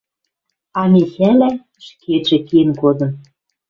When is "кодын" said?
2.81-3.11